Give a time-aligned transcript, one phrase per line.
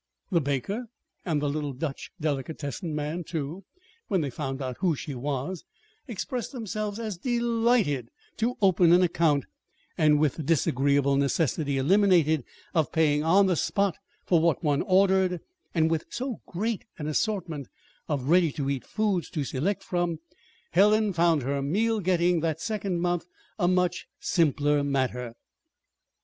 [0.31, 0.87] The baker
[1.25, 3.65] and the little Dutch delicatessen man, too
[4.07, 5.63] (when they found out who she was),
[6.07, 9.45] expressed themselves as delighted to open an account;
[9.99, 12.43] and with the disagreeable necessity eliminated
[12.73, 13.95] of paying on the spot
[14.25, 15.39] for what one ordered,
[15.75, 17.67] and with so great an assortment
[18.09, 20.17] of ready to eat foods to select from,
[20.71, 23.27] Helen found her meal getting that second month
[23.59, 25.35] a much simpler matter.